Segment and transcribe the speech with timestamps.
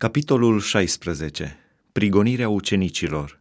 [0.00, 1.56] Capitolul 16.
[1.92, 3.40] Prigonirea ucenicilor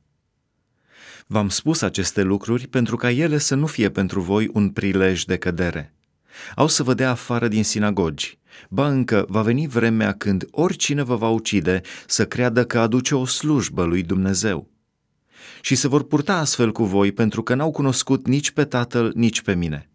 [1.28, 5.37] V-am spus aceste lucruri pentru ca ele să nu fie pentru voi un prilej de
[5.37, 5.93] cădere.
[6.56, 8.39] Au să vă dea afară din sinagogi.
[8.70, 13.26] Ba încă va veni vremea când oricine vă va ucide să creadă că aduce o
[13.26, 14.70] slujbă lui Dumnezeu.
[15.62, 19.41] Și se vor purta astfel cu voi pentru că n-au cunoscut nici pe Tatăl, nici
[19.41, 19.89] pe mine.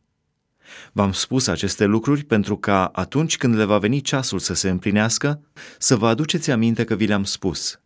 [0.93, 5.41] V-am spus aceste lucruri pentru ca atunci când le va veni ceasul să se împlinească,
[5.79, 7.81] să vă aduceți aminte că vi le-am spus.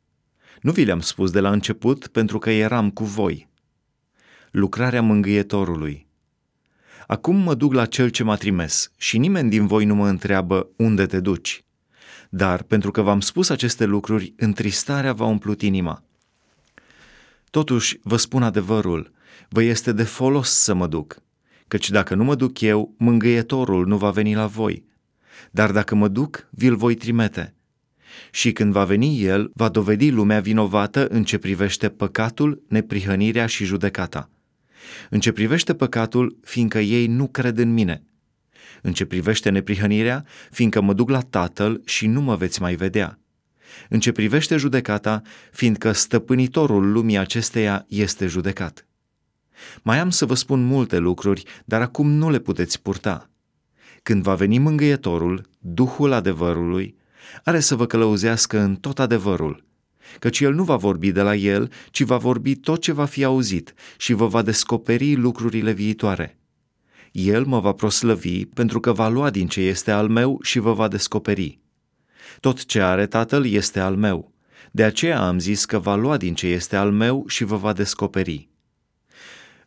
[0.60, 3.48] Nu vi le-am spus de la început pentru că eram cu voi.
[4.50, 6.06] Lucrarea mângâietorului.
[7.06, 10.68] Acum mă duc la cel ce m-a trimis și nimeni din voi nu mă întreabă
[10.76, 11.64] unde te duci.
[12.30, 16.02] Dar pentru că v-am spus aceste lucruri, întristarea va umplut inima.
[17.50, 19.12] Totuși, vă spun adevărul,
[19.48, 21.16] vă este de folos să mă duc–
[21.68, 24.84] căci dacă nu mă duc eu, mângâietorul nu va veni la voi.
[25.50, 27.54] Dar dacă mă duc, vi-l voi trimite.
[28.30, 33.64] Și când va veni el, va dovedi lumea vinovată în ce privește păcatul, neprihănirea și
[33.64, 34.30] judecata.
[35.10, 38.02] În ce privește păcatul, fiindcă ei nu cred în mine.
[38.82, 43.18] În ce privește neprihănirea, fiindcă mă duc la Tatăl și nu mă veți mai vedea.
[43.88, 48.87] În ce privește judecata, fiindcă stăpânitorul lumii acesteia este judecat.
[49.82, 53.30] Mai am să vă spun multe lucruri, dar acum nu le puteți purta.
[54.02, 56.96] Când va veni mângâietorul, Duhul adevărului,
[57.44, 59.64] are să vă călăuzească în tot adevărul,
[60.18, 63.24] căci el nu va vorbi de la el, ci va vorbi tot ce va fi
[63.24, 66.38] auzit și vă va descoperi lucrurile viitoare.
[67.12, 70.72] El mă va proslăvi pentru că va lua din ce este al meu și vă
[70.72, 71.60] va descoperi.
[72.40, 74.32] Tot ce are Tatăl este al meu.
[74.70, 77.72] De aceea am zis că va lua din ce este al meu și vă va
[77.72, 78.48] descoperi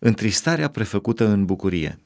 [0.04, 2.00] întristarea prefăcută în bucurie.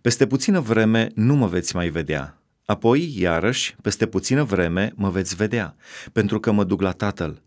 [0.00, 5.34] Peste puțină vreme nu mă veți mai vedea, apoi, iarăși, peste puțină vreme mă veți
[5.34, 5.76] vedea,
[6.12, 7.42] pentru că mă duc la Tatăl.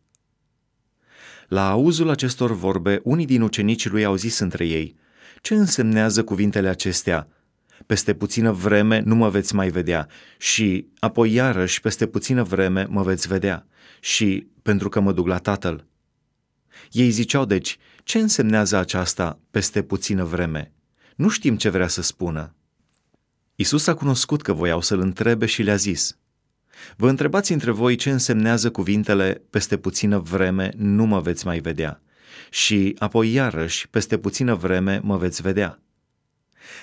[1.48, 4.96] La auzul acestor vorbe, unii din ucenicii lui au zis între ei,
[5.42, 7.28] ce însemnează cuvintele acestea?
[7.86, 10.08] Peste puțină vreme nu mă veți mai vedea
[10.38, 13.68] și apoi iarăși peste puțină vreme mă veți vedea
[14.00, 15.87] și pentru că mă duc la Tatăl.
[16.92, 20.72] Ei ziceau deci, ce însemnează aceasta peste puțină vreme?
[21.16, 22.56] Nu știm ce vrea să spună.
[23.56, 26.18] Isus a cunoscut că voiau să-l întrebe și le-a zis,
[26.96, 32.02] Vă întrebați între voi ce însemnează cuvintele peste puțină vreme nu mă veți mai vedea
[32.50, 35.80] și apoi iarăși peste puțină vreme mă veți vedea.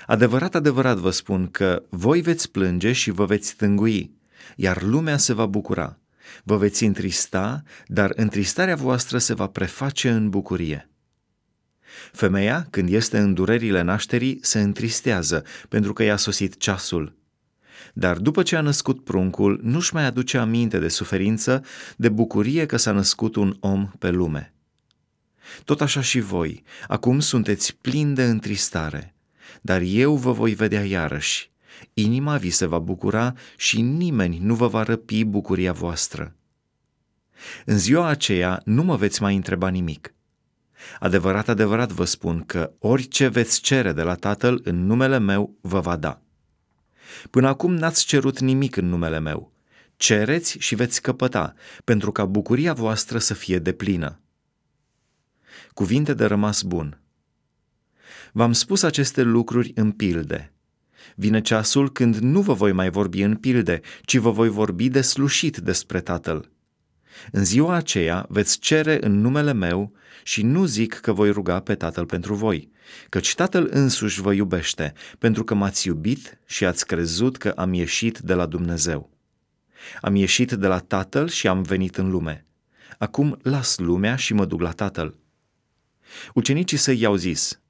[0.06, 4.10] Adevărat, adevărat vă spun că voi veți plânge și vă veți tângui,
[4.56, 5.98] iar lumea se va bucura.
[6.44, 10.88] Vă veți întrista, dar întristarea voastră se va preface în bucurie.
[12.12, 17.16] Femeia, când este în durerile nașterii, se întristează pentru că i-a sosit ceasul.
[17.92, 21.64] Dar după ce a născut pruncul, nu-și mai aduce aminte de suferință,
[21.96, 24.54] de bucurie că s-a născut un om pe lume.
[25.64, 29.14] Tot așa și voi, acum sunteți plini de întristare,
[29.60, 31.52] dar eu vă voi vedea iarăși.
[31.94, 36.36] Inima vi se va bucura și nimeni nu vă va răpi bucuria voastră.
[37.64, 40.14] În ziua aceea nu mă veți mai întreba nimic.
[40.98, 45.80] Adevărat, adevărat vă spun că orice veți cere de la Tatăl în numele meu vă
[45.80, 46.22] va da.
[47.30, 49.52] Până acum n-ați cerut nimic în numele meu.
[49.96, 51.54] Cereți și veți căpăta,
[51.84, 54.20] pentru ca bucuria voastră să fie deplină.
[55.72, 57.00] Cuvinte de rămas bun.
[58.32, 60.53] V-am spus aceste lucruri în pilde.
[61.14, 65.00] Vine ceasul când nu vă voi mai vorbi în pilde, ci vă voi vorbi de
[65.00, 66.52] slușit despre Tatăl
[67.30, 71.74] în ziua aceea veți cere în numele meu și nu zic că voi ruga pe
[71.74, 72.70] Tatăl pentru voi,
[73.08, 78.18] căci Tatăl însuși vă iubește, pentru că m-ați iubit și ați crezut că am ieșit
[78.18, 79.10] de la Dumnezeu.
[80.00, 82.46] Am ieșit de la Tatăl și am venit în lume.
[82.98, 85.14] Acum las lumea și mă duc la Tatăl.
[86.34, 87.60] Ucenicii săi i-au zis,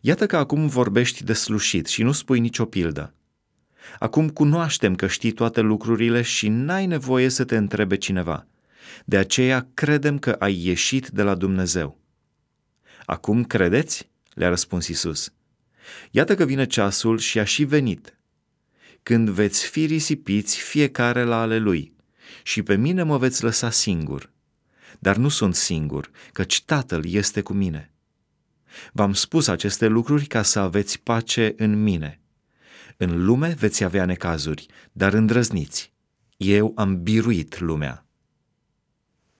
[0.00, 3.14] Iată că acum vorbești de slușit și nu spui nicio pildă.
[3.98, 8.46] Acum cunoaștem că știi toate lucrurile și n-ai nevoie să te întrebe cineva.
[9.04, 11.98] De aceea credem că ai ieșit de la Dumnezeu.
[13.04, 14.08] Acum credeți?
[14.34, 15.32] le-a răspuns Isus.
[16.10, 18.18] Iată că vine ceasul și a și venit,
[19.02, 21.92] când veți fi risipiți fiecare la ale lui
[22.42, 24.30] și pe mine mă veți lăsa singur.
[24.98, 27.92] Dar nu sunt singur, căci Tatăl este cu mine.
[28.92, 32.20] V-am spus aceste lucruri ca să aveți pace în mine.
[32.96, 35.92] În lume veți avea necazuri, dar îndrăzniți.
[36.36, 38.09] Eu am biruit lumea.